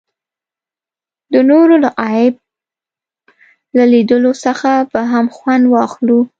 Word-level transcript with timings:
د 1.33 1.35
نورو 1.49 1.75
له 1.83 1.89
عیب 2.05 2.33
له 3.77 3.83
لیدلو 3.93 4.31
څخه 4.45 4.69
به 4.91 5.01
هم 5.11 5.25
خوند 5.35 5.63
وانخلو. 5.67 6.19